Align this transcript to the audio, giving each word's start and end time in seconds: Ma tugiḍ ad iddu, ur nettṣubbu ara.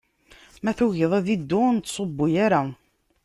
Ma 0.63 0.71
tugiḍ 0.77 1.11
ad 1.19 1.27
iddu, 1.35 1.59
ur 1.67 1.73
nettṣubbu 1.73 2.25
ara. 2.45 2.61